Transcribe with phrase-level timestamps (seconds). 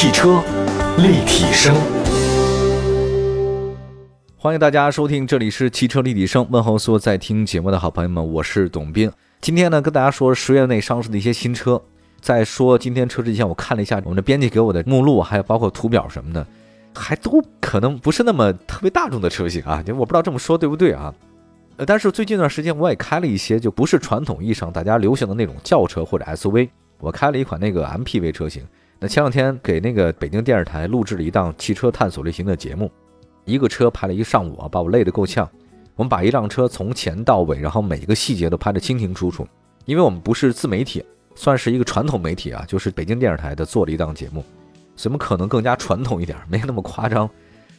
[0.00, 0.40] 汽车
[0.98, 1.74] 立体声，
[4.36, 6.46] 欢迎大家收听，这里是汽车立体声。
[6.50, 9.10] 问候所有在听节目的好朋友们，我是董斌。
[9.40, 11.82] 今天呢，跟大家说十月内上市的一些新车。
[12.20, 16.46] 在说今天车之前，我看了一下我们的编辑给我的目录，还有包括图表什么的，
[16.94, 19.82] 还都可能不是那么特别大众的车型啊。
[19.82, 21.12] 就我不知道这么说对不对啊？
[21.76, 26.68] 呃，但是最近一段时间我也开了一些，就不是传统意义上大家流行的那种轿车或者 SUV。
[27.00, 28.62] 我开了一款那个 MPV 车型。
[29.00, 32.90] 那前两天给那个北京电视台录制了一档汽车探索类型的节目，
[33.44, 35.48] 一个车拍了一上午啊，把我累得够呛。
[35.94, 39.46] 我们把一辆车从前到尾，然后每一个细节都拍得清清楚楚。
[39.84, 41.04] 因为我们不是自媒体，
[41.36, 44.44] 算是一个传统媒体啊，就是北京电视台的做了一档节目，
[44.96, 47.30] 所以可能更加传统一点，没那么夸张。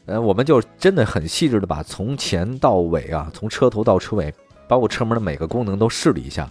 [0.05, 4.33] 呃，我们就真的很细致的把从前到尾啊，从车头到车尾，
[4.67, 6.49] 包括车门的每个功能都试了一下，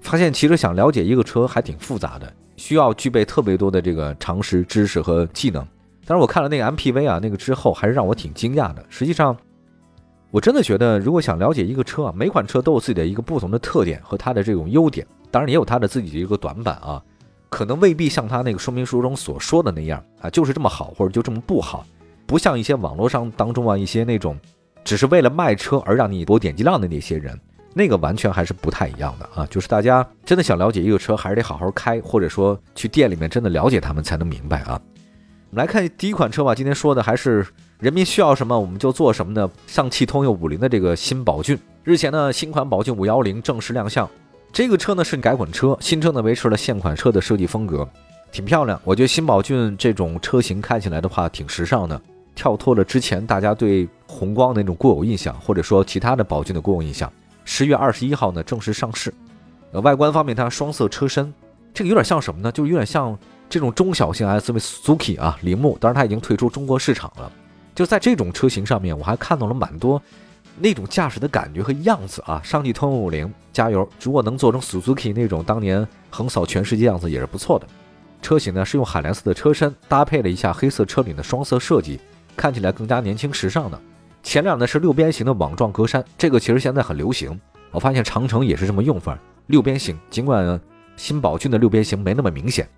[0.00, 2.32] 发现其实想了解一个车还挺复杂的。
[2.58, 5.66] 需要具备特别多的这个常识、知识和技能。
[6.04, 8.84] 但是我看了那个 MPV 啊，那个之后还是让我挺惊讶的。
[8.88, 9.36] 实际上，
[10.30, 17.02] 我真的觉得，如果想了解一个车啊，每款车都有自己的一个不同的特点和它的这种优点，当然也有它的自己的一个短板啊，
[17.48, 21.86] 可能未必像它那个说明书中所说的那样啊，就是这么好或者就这么不好。
[22.26, 24.38] 不像一些网络上当中啊，一些那种
[24.84, 27.38] 只是为了卖车而让你博点击量的那些人。
[27.74, 29.46] 那个完全还是不太一样的啊！
[29.48, 34.80] 就是大家真的想了解一个车，还是得好好开，或者说去店里面真的了解他们才能明白啊。
[35.50, 36.54] 我们来看第一款车吧。
[36.54, 37.46] 今天说的还是
[37.78, 41.58] 人民需要什么我们就做什么的，上汽通用五菱的这个新宝骏。
[41.84, 44.08] 日前呢，新款宝骏五幺零正式亮相。
[44.52, 47.88] 这个车呢是改款车，新车呢维持了现款车的设计风格，
[48.32, 48.80] 挺漂亮。
[48.82, 52.00] 我觉得新宝骏这种车型看起来的话挺时尚的，
[52.34, 57.10] 跳脱了之前大家对宏光的那种固有印象，或者说其他的宝骏的固有印象。
[57.50, 59.12] 十月二十一号呢，正式上市。
[59.72, 61.32] 呃，外观方面，它双色车身，
[61.72, 62.52] 这个有点像什么呢？
[62.52, 63.18] 就有点像
[63.48, 65.78] 这种中小型 SUV Suzuki 啊，铃木。
[65.80, 67.32] 当然，它已经退出中国市场了。
[67.74, 70.00] 就在这种车型上面，我还看到了蛮多
[70.58, 72.38] 那种驾驶的感觉和样子啊。
[72.44, 73.88] 上汽通用五菱，加油！
[74.02, 77.66] 如果能做成 Suzuki 那种当年横扫全世界样子，也是不错的。
[78.20, 81.98] 车型呢是用海蓝色的车身，搭配了一下黑色车顶的双色设计，
[82.36, 83.80] 看起来更加年轻时尚的。
[84.28, 87.40] 前脸呢是六边形的网状格栅，这个其实现在很流行。
[87.70, 89.98] 我发现长城也是这么用法，六边形。
[90.10, 90.60] 尽管
[90.98, 92.68] 新宝骏的六边形没那么明显。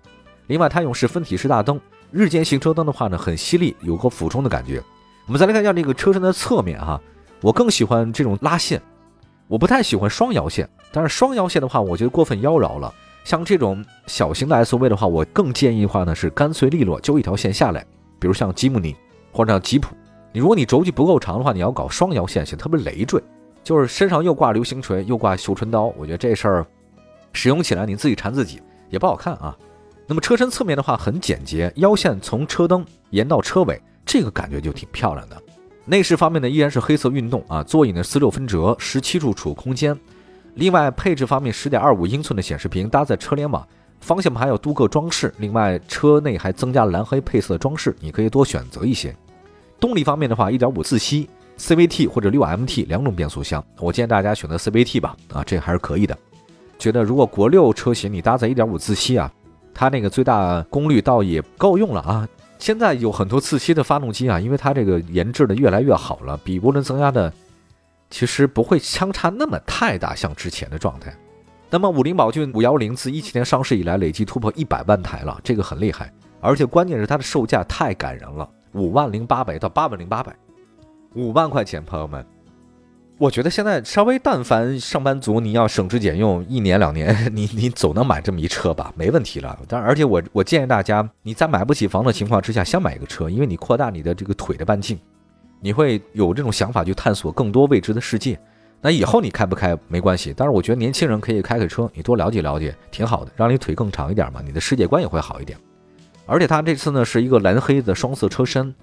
[0.47, 1.77] 另外，它用是分体式大灯，
[2.09, 4.81] 日间行车灯的话呢很犀利，有个俯冲的感觉。
[5.27, 6.97] 我们再来看一下这个车身的侧面哈，
[7.41, 8.81] 我更喜欢这种拉线，
[9.49, 10.69] 我不太喜欢双腰线。
[10.93, 12.93] 但是双腰线的话，我觉得过分妖娆了。
[13.25, 17.85] 像这种小型的 SUV 的话，我更建议的话呢是干脆利落，就一条线下来。
[18.21, 18.95] 比如像吉姆尼
[19.33, 19.93] 或者吉普。
[20.33, 23.21] 你如果你轴距不够长的话，你要搞双腰线型，特别累赘，
[23.63, 26.65] 就是身上又挂流星锤又挂绣春刀，我觉得这事儿
[27.33, 29.57] 使用起来你自己缠自己也不好看啊。
[30.07, 35.41] 那么车身侧面的话很简洁，腰线从车灯延到车尾，这个感觉就挺漂亮的。
[35.83, 39.97] 内饰方面呢依然是黑色运动啊，座椅呢四六分折，十七处储物空间。
[40.55, 43.65] 另外配置方面，十点二五英寸的显示屏搭载车联网，
[43.99, 49.15] 方向盘还有镀铬装饰，另外车内还增加蓝黑配色的装饰，你可以多选择一些。
[49.81, 51.27] 动力方面的话，一点五自吸
[51.57, 56.17] CVT 或者六 MT 两种变速箱，我建议大家选择 CVT 吧，啊，这还是可以的。
[56.77, 59.31] 觉得如果国六车型你搭载一点五自吸啊，
[59.73, 62.27] 它那个最大功率倒也够用了啊。
[62.59, 67.33] 现在有很多自吸的发动机啊，因为它这个研制的越来越好了，比涡轮增压的
[68.11, 71.11] 其实不会相差那么太大，像之前的状态。
[71.71, 78.47] 那么五菱宝骏五幺零自一七年上市以来，累计突破一百万台了，这个很厉害，而且关键是它的售价太感人了。
[78.73, 80.35] 五万零八百到八万零八百，
[81.15, 82.25] 五万块钱，朋友们，
[83.17, 89.59] 我觉得现在稍微但凡上班族，你要省吃俭用，一年两年， 你你总能买这么一车吧，没问题了。
[89.67, 94.97] 但而且我我建议大家，你在买不起房的情况之下，先买一个车，因为你扩大你的这个腿的半径，
[95.59, 98.39] 你会有这种想法去探索更多未知的世界。
[98.81, 105.59] 那以后你开不开没关系，但是我觉得年轻人可以开开车，你多了解了解，挺好的，让你腿更长一点嘛，你的世界观也会好一点。
[106.25, 108.73] 而且它这次呢是一个蓝黑的双色车身，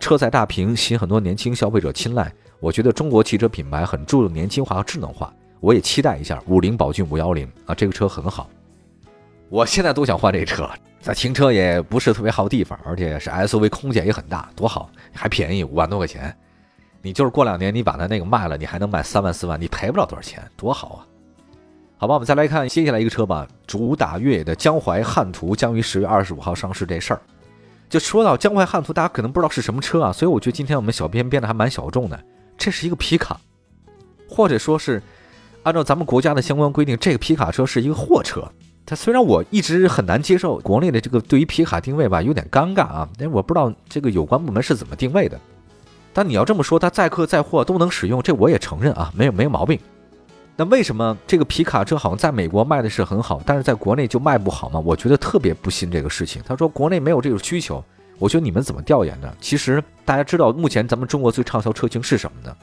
[0.00, 2.32] 车载大屏吸引很多年轻消费者青睐。
[2.60, 8.48] 我觉得中国汽车品牌很注重年轻化和智能化，我也期待一下五菱宝骏五幺零啊，这个车很好。
[9.50, 10.68] 我现在都想换这车，
[11.00, 16.34] 在停车也不是特别好地方，而且是 SUV，空间也很大，多好，还便宜五万多块钱。
[17.02, 21.06] 你就是过两年你把它那个卖了，你还能卖三万四万，你赔不了多少钱，多好啊！
[22.04, 23.48] 好吧，我们再来看接下来一个车吧。
[23.66, 27.20] 主打越野的江淮汉途将于十月二十五号上市这事儿，
[27.88, 32.24] 就说到江淮汉途，大家可能不知道是什么车啊，所以我觉得今天我们小编编的还蛮小众的。
[32.58, 33.40] 这是一个皮卡，
[34.28, 35.02] 或者说是
[35.62, 38.46] 按照咱们国家的相关规定，这个皮卡车是一个货车。
[38.84, 45.40] 它虽然我一直很难接受国内的这个对于皮卡定位吧，有点尴尬啊，因为我不知道这个有关部门是怎么定位的。
[46.12, 49.80] 但你要这么说，它载客载货都能使用，这我也承认啊，没有没有毛病。
[50.56, 54.78] 那为什么这个皮卡车好像在美国卖的是很好，但是在国内就卖不好吗？
[54.78, 56.40] 我觉得特别不信这个事情。
[56.46, 57.84] 他说国内没有这个需求，
[58.20, 59.36] 我觉得你们怎么调研的？
[59.40, 62.56] 其实大家知道，目前咱们中国最畅销车型是什么呢？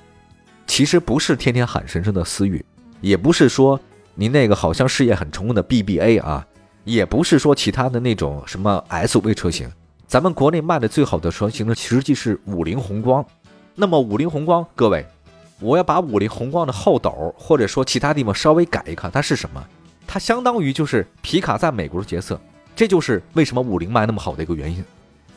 [0.68, 2.64] 其实不是天天喊神圣的思域，
[3.02, 3.78] 也不是说
[4.16, 6.48] 您那个好像事业很成功的 BBA 啊，
[6.86, 9.70] 也不是说其他的那种什么 SUV 车型。
[10.08, 13.26] 咱们国内卖的最好的车型呢，实际是五菱宏光。
[13.76, 15.06] 那么五菱宏光，各位。
[15.62, 19.64] 我要把五菱宏光的后斗，或者说其他地方稍微改一看，它是什么？
[20.08, 22.42] 它相当于就是皮卡在美国的角色，
[22.76, 24.84] 这就是为什么五菱卖那么好的一个原因。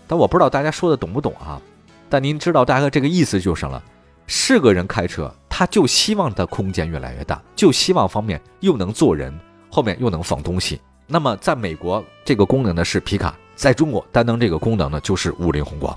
[0.09, 1.61] 但我不知道大家说的懂不懂啊？
[2.09, 3.83] 但您知道大概这个意思就是了。
[4.27, 9.39] 是个人开车，他就希望的空间越来越大，就希望方面又能坐人，
[9.71, 10.81] 后面又能放东西。
[11.07, 15.95] 那么在美国，这个功能呢是皮卡；在中国，担当这个功能呢就是五菱宏光。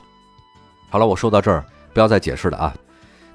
[0.89, 2.75] 好了，我说到这儿，不要再解释了啊。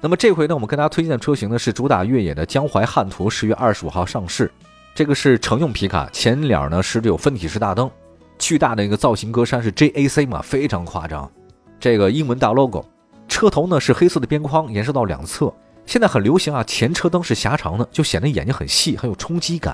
[0.03, 4.51] 那么这回呢，我们跟大家推荐的车型呢是主打越野的江淮汉途，十月二十五号上市。
[4.93, 7.89] 这个是乘用皮卡，前脸呢是有分体式大灯，
[8.37, 11.31] 巨大的一个造型格栅是 JAC 嘛，非常夸张。
[11.79, 12.83] 这个英文大 logo，
[13.29, 15.49] 车头呢是黑色的边框，延伸到两侧。
[15.85, 19.73] 现在很流行啊，前车灯是狭长的，就显得眼睛很细，很有冲击感。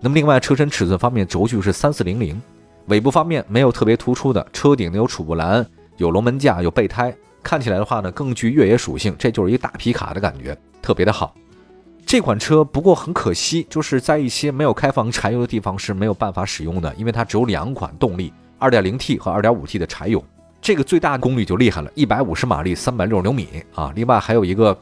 [0.00, 2.42] 那么另外车身尺寸方面，轴距是三四零零，
[2.86, 5.64] 尾部方面没有特别突出的，车顶呢有储物栏，
[5.96, 7.14] 有龙门架，有备胎。
[7.42, 11.34] 看起来的话呢，更具越野属性，这就是一大皮卡的感觉，特别的好。
[12.06, 20.24] 这款车不过很可惜，就是在一些没有开放柴油的地方是没有办法使用的，因为它只有两款动力，2.0T 和 2.5T 的柴油。
[20.60, 23.92] 这个最大功率就厉害了，150马力，360牛米啊。
[23.94, 24.76] 另外还有一个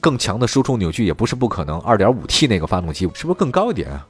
[0.00, 4.06] 更强的输出扭矩也不是不可能，2.5T 那个发动机是不是更高一点啊？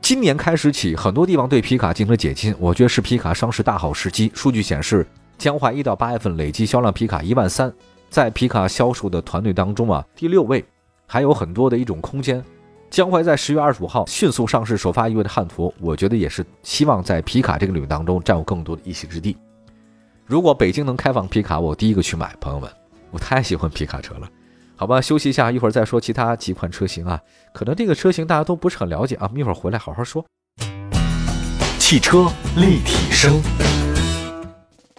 [0.00, 4.30] 今年开始起，很多地方对皮卡进行了解禁，我觉得是皮卡上市大好时机。
[4.34, 5.06] 数据显示。
[5.38, 7.72] 江淮一到八月份累计销量皮卡一万三，
[8.08, 10.64] 在皮卡销售的团队当中啊，第六位，
[11.06, 12.42] 还有很多的一种空间。
[12.90, 19.36] 江淮在十月二十五号迅速上市，首发一位的汉途，我觉得也是希望在皮卡这个领域当中占有更多的一席之地。
[20.24, 22.34] 如果北京能开放皮卡，我第一个去买。
[22.40, 22.70] 朋友们，
[23.10, 24.28] 我太喜欢皮卡车了。
[24.76, 27.20] 好吧，休息一下，一会儿再说其他几款车型啊。
[27.52, 30.24] 可能这个车型大家都不是很了解啊，我们一会儿回来好好说。
[31.78, 33.83] 汽车立体声。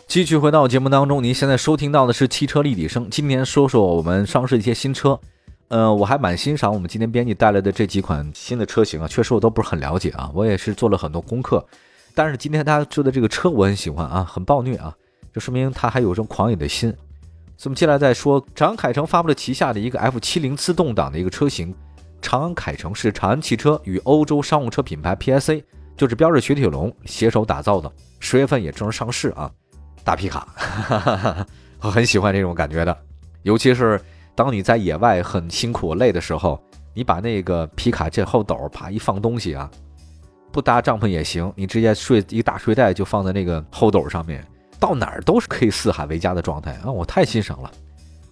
[0.07, 3.09] 继续回到节目当中，您现在收听到的是汽车立体声。
[3.09, 5.19] 今天说说我们上市一些新车，
[5.67, 11.65] 呃，我还蛮欣赏我们今天编辑带来的这几款新的车型啊，确实我都不是很了解啊，我也是做了很多功课。
[12.13, 14.95] 但是今天大家说的这个车我很喜欢啊，很暴虐啊，
[15.33, 16.89] 就说明它还有这种狂野的心。
[17.57, 21.73] 所以我们接下来再说，长安凯程发布了旗下的一个 F70 自动挡的一个车型，
[22.21, 25.63] 长安凯程是长安汽车与欧洲商务车品牌 PSA，
[25.97, 29.51] 就是标致雪铁龙携手打造的，十月份也正式上市啊。
[30.05, 30.47] 大皮卡，
[31.81, 32.95] 我 很喜欢这种感觉的，
[33.41, 33.99] 尤其是
[34.35, 36.61] 当你在野外很辛苦累的时候，
[36.93, 39.69] 你把那个皮卡这后斗啪一放东西啊，
[40.51, 44.45] 不搭帐篷也行，你直接睡一大睡袋就放在那个后斗上面，
[44.79, 46.91] 到哪儿都是可以四海为家的状态啊！
[46.91, 47.71] 我太欣赏了。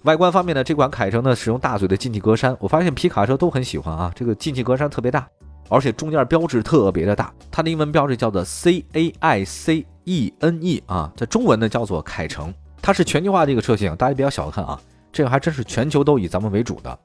[0.03, 5.27] 外观方面呢，这款凯程呢使用大嘴的进气格栅，我发现皮卡车都很喜欢啊，这个进气格栅特别大，
[5.69, 9.87] 而且中间标志特别的大，它的英文标志叫做 C A I C。
[10.05, 14.79] E N E 啊，在中文呢叫做凯程，它是全球化的一个车型，大家不要小看啊，
[15.11, 16.99] 这个还真是全球都以咱们为主的，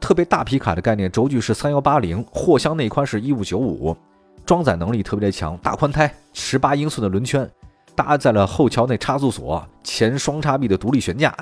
[0.00, 3.96] 特别大皮卡的概念，轴距是三幺八零，货箱内宽是一五九五，
[4.44, 7.48] 装载能力特别的强，大宽胎，十八英寸的轮圈，
[7.94, 11.34] 搭载了后桥内差速锁，前双叉臂的独立悬架，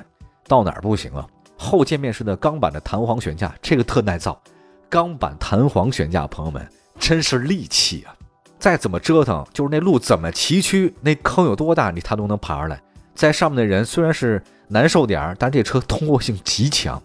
[0.46, 1.26] 到哪儿不行啊？
[1.56, 4.40] 后界面式的钢板的弹簧悬架，这个特耐造，
[4.88, 6.66] 钢板弹簧悬架，朋友们
[6.98, 8.14] 真是利器啊！
[8.58, 12.80] 再怎么折腾，就是那路怎么崎岖，那坑有多大，你他都能爬上来。
[13.14, 17.00] 在上面的人虽然是难受点儿，但这车通过性极强。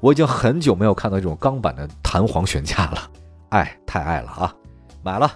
[0.00, 3.10] 我已经很久没有看到这种钢板的弹簧悬架了，
[3.50, 4.54] 爱太爱了啊！
[5.02, 5.30] 买了。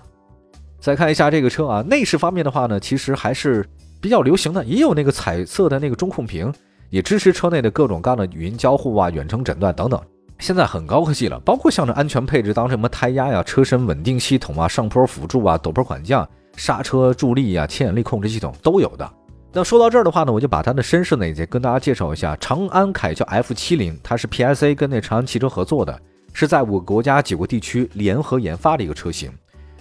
[0.80, 3.64] 再看一下这个车啊，内饰方面的话呢，其实还是
[4.00, 6.52] 比较流行的，也有那个彩色的那个中控屏，
[6.90, 10.00] 也支持车内的各种各样的语音交互啊、远程诊断等等。
[10.38, 19.10] 现在很高科技了，包括像这安全配置，当什么胎压呀、车身稳定系统啊、上坡辅助啊、陡坡缓降、刹车助力呀、牵引力控制系统都有的。
[19.52, 22.36] 那说到这儿的话呢，我就把它的身世呢也跟大家介绍一下。
[22.36, 25.98] 长安凯叫 F70，它是 PSA 跟那长安汽车合作的，
[26.34, 29.32] 是在五个国家九个地区联合研发的一个车型。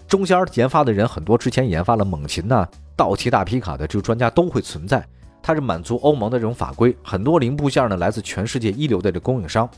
[0.07, 5.05] 中间研发的人很多，之前研发了猛禽呐、道奇大皮卡的这个专家都会存在。
[5.43, 9.69] 它是满足欧盟的这种法规，很多零部件呢来自全世界一流的这供应商。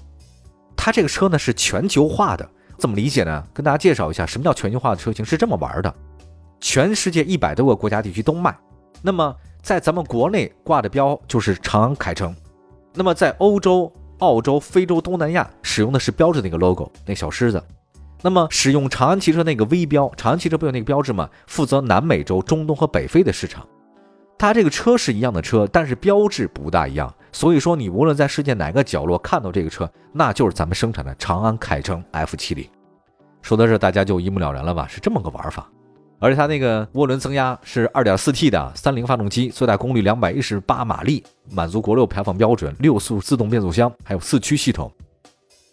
[0.87, 3.43] 它这个车呢是全球化的，怎么理解呢？
[3.53, 5.93] 跟大家介绍一下，什么叫全球化的车型是这么玩的。
[6.61, 8.57] 全世界一百多个国家地区都卖。
[9.01, 12.33] 那么在咱们国内挂的标就是长安凯程，
[12.93, 17.61] 那么在欧洲、澳洲、非洲、东南亚使用的是标志那个 logo，那小狮子。
[18.21, 21.29] 那么使用长安汽车那个 V 标，长安汽车不有那个标志吗？
[21.47, 23.67] 负责南美洲、中东和北非的市场。
[24.37, 27.13] 它这个车是一样的车，但是标志不大一样。
[27.37, 32.67] 所以说，你无论在世界哪个角落看到这个车，那就是咱们生产的长安凯程 F70。
[33.43, 34.87] 说到这，大家就一目了然了吧？
[34.87, 35.69] 是这么个玩法。
[36.17, 44.91] 而且它那个涡轮增压是 2.4T 的三菱发动机，最大功率218马力，满足国六排放标准，六速自动变速箱，还有四驱系统。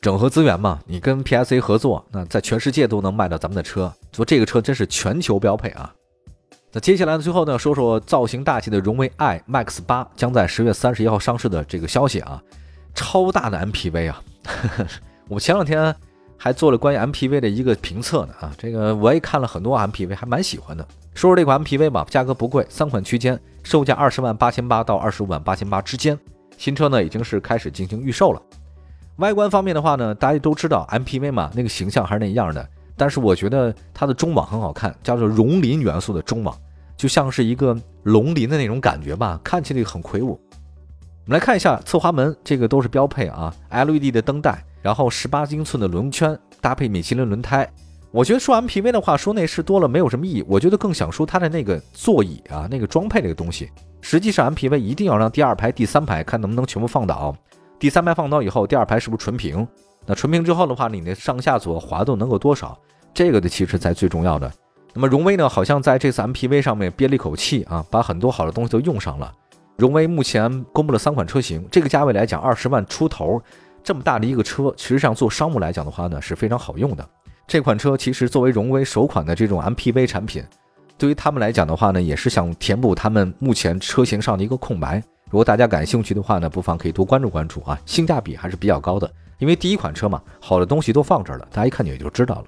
[0.03, 3.91] 整合资源嘛，你跟 PSA 合作，那在全世界都能卖到咱们的车。
[4.13, 5.91] 说这个车真是全球标配啊。
[6.75, 12.43] 那接下来呢，最后呢，说说造型大气的荣威 i Max 八将在十月三十一号上市的这个消息啊。
[12.95, 14.23] 超大的 MPV 啊，
[15.29, 15.95] 我前两天。
[16.37, 20.87] 还做了关于 MPV 的一个评测呢啊，这个我也看了很多 MPV，还蛮喜欢的。
[21.15, 26.19] 说说这款 MPV 吧，价格不贵，三款区间，售价二十万八千八到二十五万八千八之间。
[26.59, 28.43] 新车呢已经是开始进行预售了。
[29.17, 32.69] 外观方面的话呢，大家都知道 MPV 嘛，那个形象还是那样的。
[32.97, 36.57] 但是我觉得它的中网很好看，叫做绒林元素的中网，
[36.97, 40.39] 就像是一个龙鳞的那种感觉吧，看起来很魁梧。
[41.27, 44.65] 我们来看一下侧滑门，这个都是标配啊，LED 的灯带。
[44.83, 47.67] 然后十八英寸的轮圈搭配米其林轮胎，
[48.11, 53.71] 我觉得说 MPV 的话说内饰多了没有什么意义，我觉得更想说它的那个座椅啊，那个装配这个东西。
[54.03, 57.35] 实际上 MPV 一定要让第二排、第三排看能不能全部放倒，
[57.79, 59.67] 第三排放倒以后，第二排是不是纯平？
[60.07, 62.79] 那纯平之后的话，你的上下左滑动能够多少？
[63.13, 64.51] 这个的其实才最重要的。
[64.93, 69.33] 那么荣威呢，好像在这次 MPV 上面憋了一口气啊，把很多好的东西都用上了。
[69.77, 73.41] 荣威目前公布了三款车型，这个价位来讲二十万出头。
[73.83, 77.07] 这么大的一个车，其实上做商务来讲的话呢，是非常好用的。
[77.47, 80.43] 这款车其实作为荣威首款的这种 MPV 产品，
[80.97, 85.03] 对于他们来讲的话呢，也是想填补他们目前车型上的一个空白。
[85.29, 89.11] 如果大家感兴趣的话呢，不妨可以多关注关注啊，性价比还是比较高的。
[89.39, 92.45] 因为第一款车嘛，好的东西都放这儿了，大家一看也就知道了。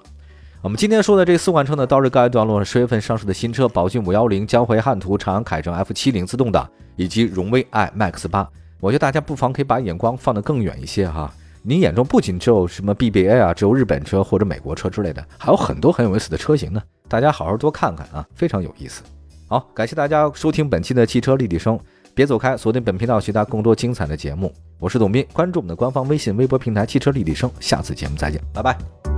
[0.61, 2.63] 我们今天说的这四款车呢，到这告一段落。
[2.63, 8.47] 十月份上市的新车，宝骏五幺零、江淮汉途、长安凯程 F 七零自动挡，以及荣威 i Max 八。
[8.79, 11.31] 我觉得大家不妨可以把眼光放得更远一些哈。
[11.61, 16.81] 您眼中不仅只有什么 BBA 啊，只有日本车或者美国车之类的，还有很多很有意思的车型呢。
[17.07, 19.03] 大家好好多看看啊，非常有意思。
[19.47, 21.79] 好，感谢大家收听本期的汽车立体声，
[22.17, 24.51] 别走开，锁定本频道，其他更多精彩的节目。
[24.79, 29.16] 我是董斌，关注我们的官方微信、微博平台“汽车立体声”，下次节目再见，拜拜。